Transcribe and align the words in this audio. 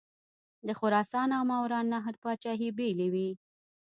د 0.67 0.69
خراسان 0.79 1.29
او 1.37 1.43
ماوراءالنهر 1.51 2.15
پاچهي 2.23 2.69
بېلې 2.77 3.07
وې. 3.13 3.29